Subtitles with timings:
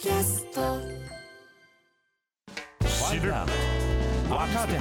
[0.00, 0.78] キャスト
[2.86, 3.48] 知る若
[4.68, 4.74] 手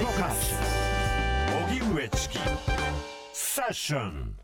[0.00, 0.54] 動かす
[1.68, 2.38] 荻上チキ
[3.34, 4.34] セッション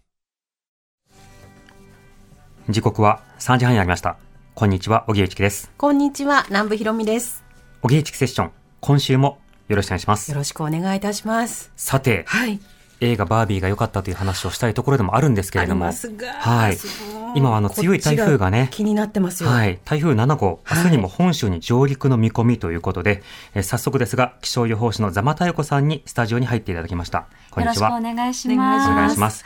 [2.69, 4.19] 時刻は3時半になりました。
[4.55, 5.73] こんにちは、荻上チキです。
[5.79, 7.43] こんにちは、南部ひろみです。
[7.81, 8.51] 荻上チキセッション、
[8.81, 9.39] 今週も
[9.69, 10.37] よろしくお願いしますよ。
[10.37, 11.73] ろしくお願いいたします。
[11.75, 12.61] さて、はい。
[13.05, 16.79] 映画バービーが良かったという話をしたいところでもあるんですけれども、はい。
[17.35, 19.51] 今はあの強い台風がね気になってますよ。
[19.51, 19.79] はい。
[19.85, 23.23] 台風7号、明日にもはい本州に上陸の見込みということで、
[23.55, 27.27] えー早速ですが、気象予報士の座間太子さんにスタジオに入っていただきました。
[27.51, 27.89] こんにちは。
[27.91, 28.91] よろしくお願いしおます。
[28.91, 29.45] お願いします。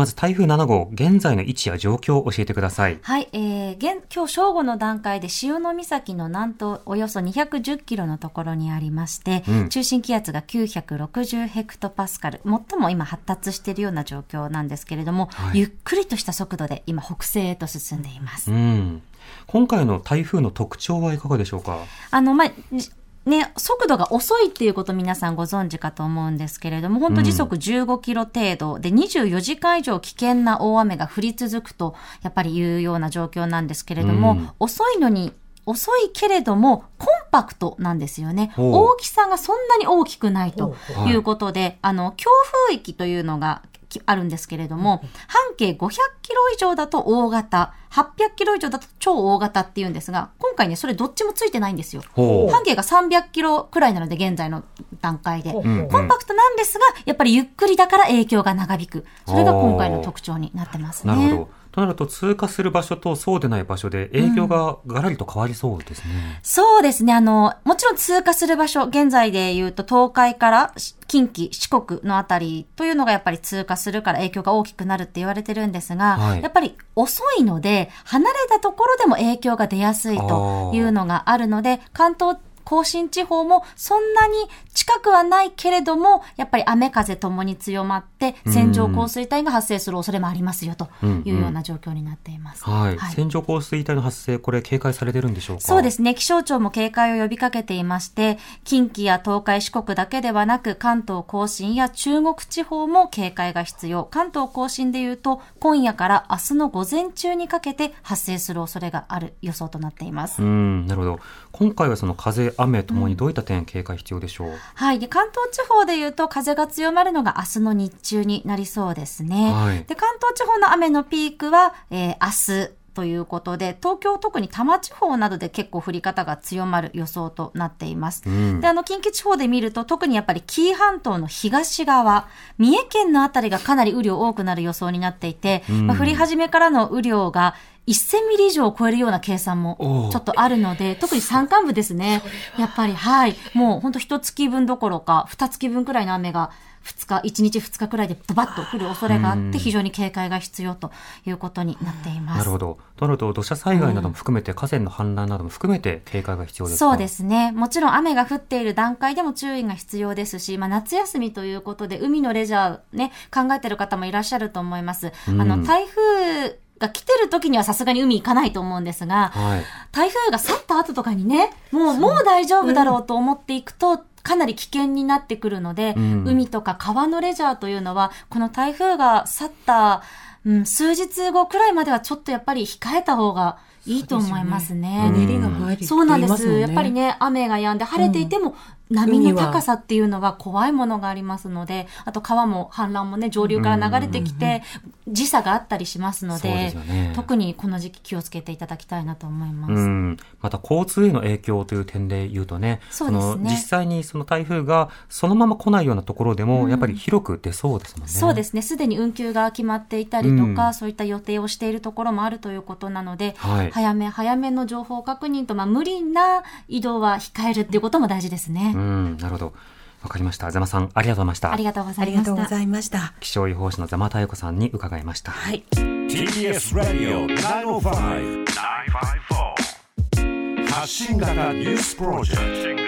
[0.00, 2.98] まず台風7号、現在の位置や状況を教えてください。
[3.02, 18.50] はい、えー、現、今日正午の段階で潮岬の南東およそ210キロのところにありまして、うん中心気圧が960ヘクトパスカル、最も今発達しているような状況なんですけれども、はいゆっくりとした速度で今北西へと進んでいます。
[18.50, 19.02] うん。
[19.46, 21.84] 今回の台風の特徴はいかがでしょうか？
[22.10, 22.90] あの、まあ、じ
[23.26, 34.48] ね、速度が遅いっていうこと皆さんご存知かと思うんですけれども、本当時速15キロ程度で24時間以上危険な大雨が降り続くと、やっぱりいうような状況なんですけれども、うん。
[34.58, 35.32] 遅いのに、
[35.66, 38.54] 遅いけれども、コンパクトなんですよね。
[38.56, 40.74] 大きさがそんなに大きくないと
[41.06, 41.12] い。
[41.12, 42.30] うことで、あの、強
[42.68, 45.90] 風域というのがきあるんですけれども、半径500
[46.22, 52.02] キロ以上だと大型、800キロ以上だと超大型っていうんですが、今回ね、それどっちもついてないんですよ。
[52.50, 54.62] 半径が300キロくらいなので、現在の
[55.00, 55.52] 段階で。
[55.52, 59.04] コンパクトなんですが、やっぱりゆっくりだから影響が長引く。
[59.26, 61.16] それが今回の特徴になってますね。
[61.16, 61.59] なるほど。
[61.72, 66.40] となると、通過する場所とそうでない場所で影響がガラリと変わりそうですね。
[66.42, 67.12] そうですね。
[67.12, 70.74] あの、もちろん通過する場所、現在で言うと東海から
[71.06, 84.34] 近畿、四国のあたりというのがやっぱり通過するから影響が大きくなるって言われてるんですが、はいやっぱり遅いので、離れたところでも影響が出やすいというのがあるので、関東甲信地方もそんなに
[84.74, 90.88] 近くはないけれども、やっぱり雨風ともに強まって、線状降水帯が発生する恐れもありますよと
[91.24, 92.62] いうような状況になっています。
[92.64, 92.98] はい。
[93.14, 95.62] 線状降水帯の発生、これ警戒されてるんでしょうか？
[95.62, 96.14] そうですね。
[96.14, 104.04] 気象庁も警戒を呼びかけていまして、近畿や東海、四国だけではなく、関東甲信や中国地方も警戒が必要。
[104.04, 110.42] 関東甲信で言うと、今夜から明日の午前中にかけて発生する恐れがある予想となっています。
[110.42, 111.20] うん、なるほど。
[111.52, 114.98] 今回はその風、雨ともにどういった点警戒必要でしょう、はい。
[114.98, 119.52] で、関東地方で言うと、風が強まるのが明日の日中になりそうですね。
[119.52, 122.80] はいで、関東地方の雨のピークは、えー明日。
[122.92, 128.24] ということで、東京特に多摩地方などで結構降り方が強まる予想となっています。
[128.26, 132.26] うんで、あの、近畿地方で見ると、特にやっぱり紀伊半島の東側、
[132.58, 137.54] 三重県のあたりがかなり雨量多くなる予想になっていて、んまあ降り始めからの雨量が
[137.86, 142.22] 1000ミリ以上を超えるような計算もちょっとあるので、特に山間部ですね。
[142.58, 143.36] やっぱり、はい。
[143.54, 146.50] もう本当一月分どころか、二月分くらいの雨が、
[146.84, 150.90] 2日、1日2日くらいでドバッと降る恐れがあって、非常に警戒が必要と
[151.26, 152.38] いうことになっています。
[152.38, 152.78] なるほど。
[152.96, 156.90] となると、土砂災害なども含めて、河川の氾濫なども含めて警戒が必要ですか？
[156.90, 157.52] そうですね。
[157.52, 165.12] もちろん雨が降っている段階でも注意が必要ですし、まあ、夏休みということで、海のレジャーね、考えてる方もいらっしゃると思います。
[165.28, 169.62] うんあの、台風が来てる時にはさすがに海行かないと思うんですが、はい。
[169.92, 176.24] 台風が去った後とかにね、もう、もう大丈夫だろうと思っていくと、かなり危険になってくるので、うん。
[176.26, 180.02] 海とか川のレジャーというのは、この台風が去った、
[180.44, 185.04] うん、数日後くらいまではちょっとやっぱり控えた方がいいと思いますね。
[185.06, 185.26] そうですよね。
[185.26, 186.58] 練りが入るってそうなんです。
[186.58, 188.54] やっぱりね、雨が止んで晴れていても、
[188.90, 194.62] 波の高さっていうのは怖いものがありますので、あと川も氾濫もね、上流から流れてきて、
[195.08, 199.72] 時差があったりしますのでね特にこの時期気をつけていただきたいなと思います。
[199.72, 208.12] うん、また交通への影響という点で言うとね、そうですねの実際にその台風がそのまま来ないようなところでも、やっぱり広く出そうですもんね。
[208.12, 208.62] そうですね。
[208.62, 218.72] すでに運休が決まっていたりとか、うんそういった予定をしているところもあるということなので、はい早め早めの情報確認と、まあ、無理な移動は控えるっていうことも大事ですね。
[218.74, 218.79] うん、
[219.18, 219.54] なるほど。
[220.02, 220.50] わかりました。
[220.50, 221.64] ざまさん、ありがとうございましたあり。
[221.64, 222.24] がとうございました。
[222.24, 223.12] とうございました。
[223.20, 225.32] 気象予報士のざまたよこさんに伺いました。
[225.32, 225.64] はい。
[225.72, 232.82] TBS ラディオ905 954発信型ニュースプロジェク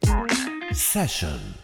[0.00, 0.08] ト
[0.74, 1.61] セッション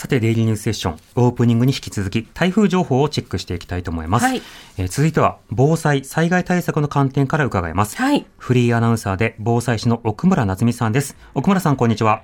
[0.00, 4.24] さて、デイリーニュースセッション、オープニングに引き続き、台風情報をチェックしていきたいと思います。
[4.24, 4.40] はい
[4.78, 7.98] えー続いては、防災、災害対策の観点から伺います。
[7.98, 8.24] はい。
[8.38, 11.18] フリーアナウンサーで防災士の奥村夏美さんです。
[11.34, 12.22] 奥村さん、こんにちは。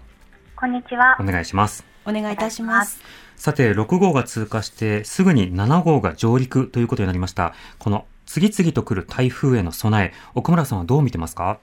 [0.57, 1.25] こんにちはお。
[1.25, 1.85] 願いします。
[2.07, 2.99] お願いいたします。
[3.37, 7.53] さて、6号が通過して、すぐに7号が上陸ということになりました。
[7.79, 11.59] この次々と来る台風への備え、奥村さんはどう見てますか？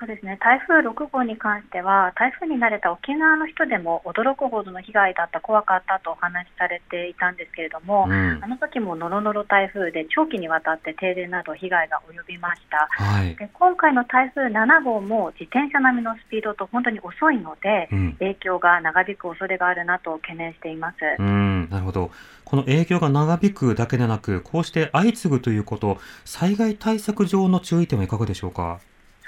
[0.00, 13.36] そうですね台風6号に関しては台風に慣れた沖縄の人でも驚くほどの被害だった怖かったとお話しされていたんですけれども、うんあの時もノロノロ台風で長期にわたって停電など被害が及びましたはい。
[13.36, 20.96] で今回の台風7号も自転車並みのスピードと本当に遅いので、うん影響が長引く恐れがあるなと懸念しています。
[21.18, 22.10] うん、なるほど。
[22.44, 28.80] この影響が長引くだけでなく、こうして相次ぐということ、災害対策上の注意点はいかがでしょうか？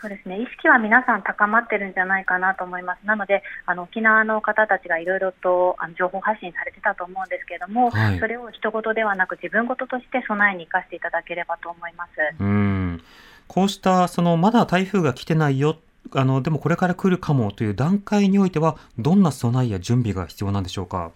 [0.03, 3.07] そうですね意識は皆さん高まってるんじゃないかなと思います。
[3.07, 12.11] なので、あの沖縄の方たちがいろいろとあの情報発信されてたと思うんですけれども、はいそれを一言ではなく自分事として備えに生かしていただければと思います。
[12.41, 13.01] うん。
[13.47, 15.77] こうした、その、まだ台風が来てないよ、
[16.15, 21.13] あの、でもこれから来るかもという段階においては、どんな備えや準備が必要なんでしょうか？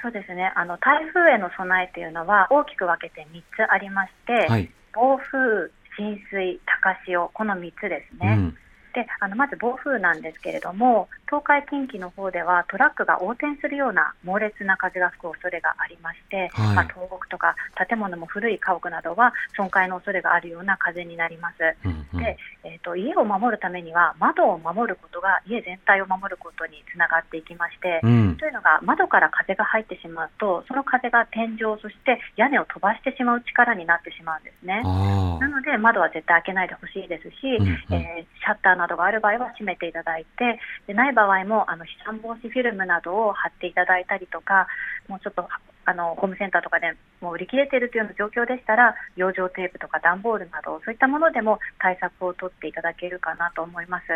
[0.00, 4.70] そうですねあの台風への備えというのは大きく分けて3つありまして、はい。
[4.92, 8.34] 暴風、浸水、高潮、この3つですね。
[8.34, 8.56] うん。
[8.94, 17.54] であのまず暴風なんですけれども、東海、近畿の方ではトラックが横転するような猛烈な風が吹く恐れがありまして、はいまあ、倒木とか
[17.88, 21.54] 建物も古い家屋などは損壊の恐れがあるような風になります。
[21.84, 28.36] うんうんで、えー、と家を守るためには窓を守ることが家全体を守ることにつながっていきまして、うん。
[28.36, 34.82] というのが窓から風が入ってしまうとその風が天井そして屋根を飛ばしてしまう力になってしまうんですね。
[34.84, 44.66] あなので窓は絶対開けないでほしいですし、うんうんえーシャッターなどがある場合は閉めていただいてでない場合もあの飛散防止フィルムなどを貼っていただいたりとか
[45.08, 45.48] もうちょっと
[45.86, 54.06] あのホームセンターとかでもう売り切れているというような状況でしたら養生テープとか段ボールなどそういったものでも対策を取っていただけるかなと思います。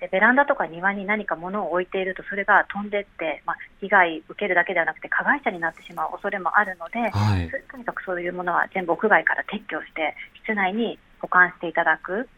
[0.00, 7.48] でベランダとか庭に何か物を置いているとそれが飛んでって、まあ、被害受けるだけではなくて加害者になってしまう恐れもあるので、はい。
[7.48, 12.28] ととにかくそういうものは全部屋外から撤去して室内に保管していただく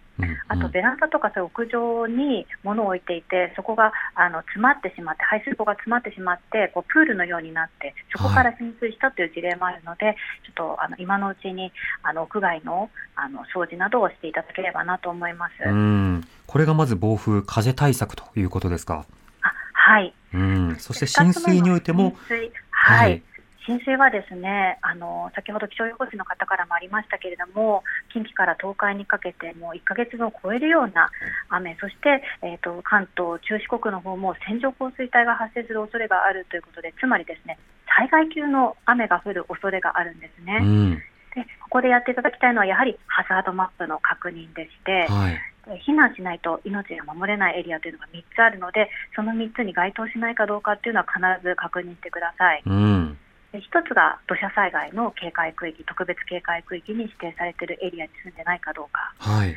[0.49, 11.73] あとベランダとかそういう屋上に物を置いていてそこがあの詰まってしまって排水溝が詰まってしまってこうプールのようになってそこから浸水したという事例もあるので、ちょっとあの今のうちに
[12.03, 15.53] あの屋外のあの掃除などをしていただければなと思います。
[15.65, 16.25] うん。
[16.47, 19.05] これがまず暴風、風対策ということですか？
[19.43, 20.77] あはいうん。
[20.77, 23.23] そして浸水においても、浸水はい、
[23.67, 27.83] 浸水はですねあの先ほど気象予報士の方からもありましたけれども
[28.17, 31.11] 近畿から東海にかけてもう1ヶ月分を超えるような
[31.51, 37.59] 雨そして、えー、と関東、中四国の方も線状降水帯が発生する恐れがあるということでつまりですね
[37.97, 40.59] 災害級の雨が降る恐れがあるんですね。
[40.61, 40.95] うん。
[41.35, 45.39] でここでやっていただきたいのはやはりハザードマップの確認でして、はい。
[45.85, 52.63] 避難しないと命が守れないエリアというのが3つあるのでその3つに該当しないかどうかっていうのは必ず確認してください。
[52.65, 53.16] うん。
[53.57, 59.15] で一つが土砂災害の警戒区域、特別警戒区域に指定されているエリアに住んでないかどうか。
[59.17, 59.57] はい。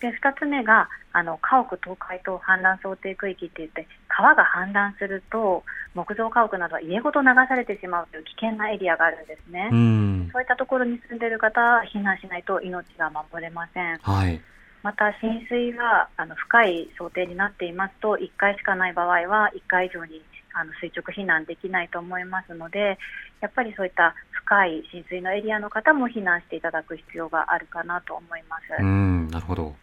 [0.00, 5.64] で、二つ目が、あの、家屋倒壊等氾濫想定区域って言って、川が氾濫すると、
[5.94, 9.68] 木造家屋などは家ごと流されてしまうという危険なエリアがあるんですね。
[9.70, 10.30] うん。
[10.32, 13.98] そういったところに住んでいる方は避難しないと命が守れません。
[13.98, 14.40] はい。
[14.82, 20.22] また浸水があの深い想定になっていますと1回しかない場合は1回以上に
[20.58, 22.98] あの垂直避難できないと思いますので
[23.40, 28.82] やっぱりそういった深い浸水のエリアの方も避難していただく必要があるかなと思います。
[28.82, 29.28] うん。
[29.28, 29.74] なるほど。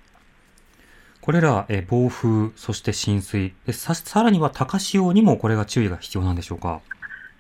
[1.22, 6.82] これら、え暴風、そして浸水さ、さらには高潮にもこれが注意が必要なんでしょうか？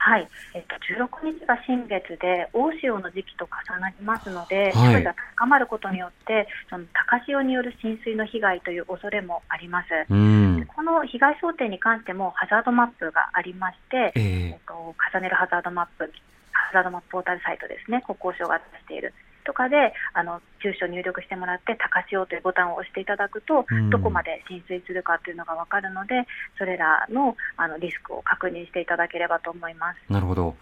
[0.03, 0.75] はい、えっと、
[1.23, 9.87] 16日が新月で大潮の時期と重なりますので、はい潮位が高まることによってその高潮による浸水の被害という恐れもあります。
[10.09, 10.65] うん。
[10.67, 14.73] この被害想定に関してもハザードマップがありまして、えええっと、
[15.13, 16.11] 重ねるハザードマップ、
[16.51, 19.13] ハザードマップポータルサイトですね、国交省が出している
[19.43, 26.25] とかで、あの住所入力してもらって、高潮というボタンを押していただくと、うんどこまで浸水するかというのが分かるので、
[26.57, 29.97] それらのあのリスクを確認していただければと思います。
[30.11, 30.55] なるほど。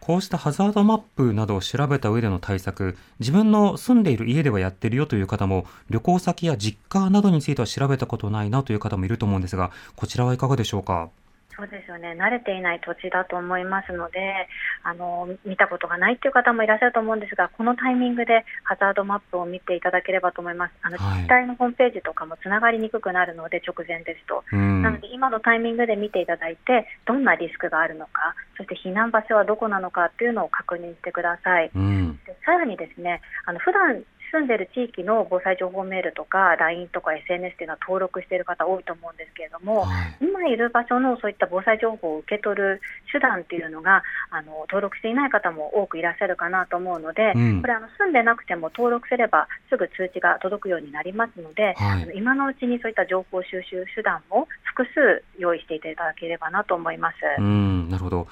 [0.00, 11.10] こうしたハザードマップなどを調べた上での対策、自分の住んでいる家ではやってるよという方も、旅行先や実家などについては調べたことないなという方もいると思うんですが、こちらはいかがでしょうか？
[11.58, 14.46] そうですよね、慣れていない土地だと思いますので、
[14.84, 20.72] あの見たことがないという方もいらっしゃると思うんですが、このタイミングでハザードマップを見ていただければと思います。
[20.82, 24.44] あのはい自治体のホームページとかもつながりにくくなるので、直前ですと。
[24.52, 24.82] うん。
[24.82, 31.70] なので、今のタイミングで見ていただいて、どんなリスクがあるのか、そして避難場所はどこなのかっていうのを確認してください。
[31.74, 32.18] うん。
[32.24, 42.80] でさらにですね、あの普段住んでいる地域の防災情報メールとか LINE とか SNS っていうのは登録している方多いと思うんですけれども、はい今いる場所のそういった防災情報を受け取る
[43.12, 57.16] 手段っていうのがあの登録していない方も多くいらっしゃるかなと思うので、うんこれあの住んでなくても登録すればすぐ通知が届くようになりますので、はいあの今のうちにそういった情報収集手段も複数用意していただければなと思います。
[57.38, 58.28] うん、なるほど。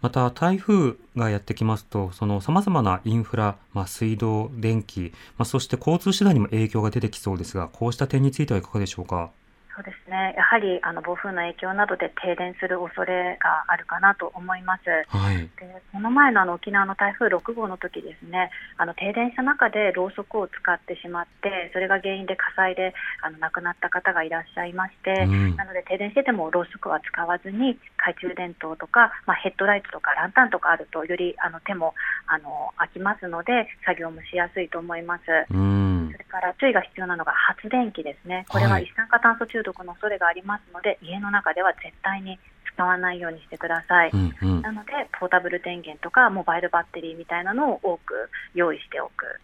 [0.00, 9.30] また、台風がやってきますと、その様々なインフラ、まあ、水道、電気、まあ、そして交通手段にも影響が出てきそうですが、こうした点についてはいかがでしょうか？
[9.80, 10.34] そうですね。
[10.36, 14.84] やはりあの暴風の影響などで停電する恐れがあるかなと思います。
[15.08, 15.40] はい。
[15.40, 15.48] で
[15.92, 31.94] この前のあの沖縄の台風6号の時ですね、あの停電した中でろうそくを使ってしまって、それが原因で火災であの亡くなった方がいらっしゃいまして、うんなので停電しててもろうそくは使わずに懐中電灯とか、まあ、ヘッドライトとかランタンとかあるとよりあの手も
[32.26, 35.22] あの空きますので作業もしやすいと思います。
[35.50, 36.18] うんそ。
[36.18, 38.46] れから注意が必要なのが発電機ですね。
[38.48, 42.38] これははい一酸化炭素中毒の恐れがありますので、家の中では絶対に
[42.74, 44.10] 使わないようにしてください。
[44.12, 49.40] うんうんなので、ポータブル電源とかモバイルバッテリーみたいなのを多く用意しておく。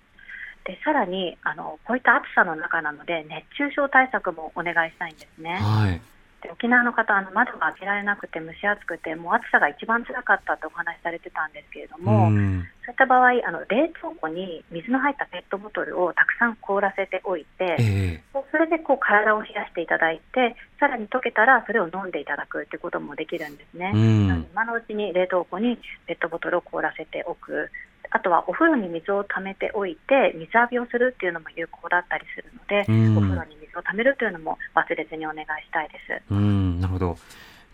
[0.64, 5.54] でさらにあの、こういった暑さの中なので、熱中症対策もお願いしたいんですね。
[5.54, 6.00] はい。
[6.42, 12.64] で沖縄の方、あの窓が開けられなくて蒸し暑くて、もう暑さが一番辛かったとお話しされてたんですけれども、うん。
[12.84, 23.92] そういった場合、あの冷凍庫に水の入ったペットボトルをたくさん凍らせておいて、ええそれでこう体を冷やしていただいて、さらに溶けたらそれを飲んでいただくということもできるんですね。
[23.94, 27.70] うんなので今のうちに冷凍庫にペットボトルを凍らせておく。
[28.10, 36.22] あとはお風呂に水を溜めておいて水浴びをするっていうのも有効だったりするので、うんお風呂に水を溜めるというのも忘れずにお願いしたいです。
[36.30, 37.18] うん、なるほど。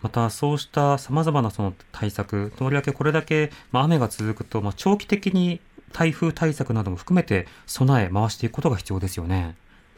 [0.01, 5.61] また、そうした様々なその対策、とりわけこれだけ、まあ、雨が続くと、まあ、長期的に
[5.93, 9.55] 台風対策なども含めて備え、回していくことが必要ですよね。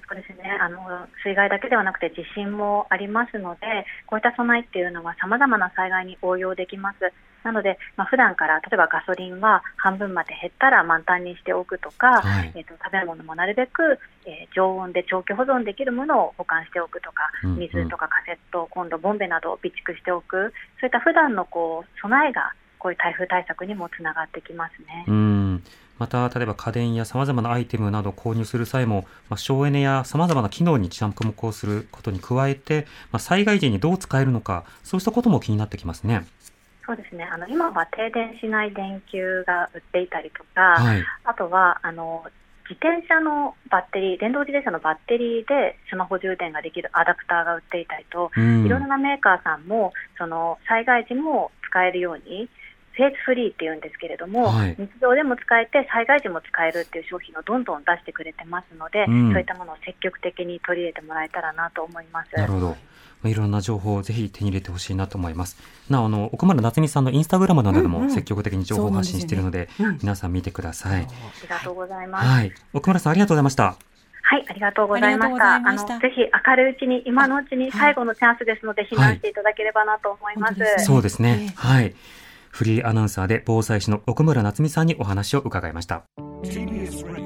[0.08, 0.77] そうですねあの
[1.24, 3.62] 水害だけではなくて地震もありますので、
[4.06, 6.98] こういった備えっていうのはさまざまな災害に応用できます。
[7.45, 25.05] なので、まあ普段から例えばガソリンは半分まで減ったら満タンにしておくとか、はいえー、と食べ物もなるべく、えー常温で長期保存できるものを保管しておくとか、水とかカセットコンロ、ボンベなどを備蓄しておく、そういった普段のこう備えがこういう台風対策にもつながってきますね。
[25.07, 25.63] うん。
[25.97, 36.25] また、例えば家電や様々なアイテムなどを購入する際も、まあ、省エネや様々な機能に着目をすることに加えて、まあ、災害時にどう使えるのか、そうしたことも気になってきますね。
[36.86, 37.24] そうですね。
[37.24, 41.04] あの今は停電しない電球が売っていたりとか、はい。
[41.24, 42.24] あとはあの
[42.70, 52.50] 自転車のバッテリー、電動自転車のバッテリーでスマホ充電ができるアダプターが売っていたりと、うんいろんなメーカーさんもその災害時も使えるように。
[52.96, 62.34] フェイスフリーって言うんですけれども、はい日常でも使えて災害時も使えるっていう商品をどんどん出してくれてますので、うんそういったものを積極的に取り入れてもらえたらなと思います。
[62.38, 62.77] なるほど。
[63.25, 65.58] まあいろんな情報をぜひ手に入れてほしいなと思います。
[65.89, 71.01] なお、あの、奥村夏美さんのインスタグラムなどでうんうんも積極的に情報を発信しているので、そうなんですよねうん皆さん見てください。
[71.01, 71.08] あ
[71.41, 72.27] りがとうございます。
[72.27, 72.51] はい。
[72.74, 73.75] 奥村さん、ありがとうございました。
[74.27, 75.25] はい、ありがとうございました。
[75.25, 80.53] ありがとうございましたあの、ぜひ明るいうちに、今のうちに最後のチャンスですので、避難していただければなと思います。
[80.53, 81.48] 本当ですねそうですねええ。
[81.55, 81.96] はい。
[82.50, 86.03] フリーアナウンサーで防災士の奥村夏美さんにお話を伺いました。
[86.44, 87.25] TBS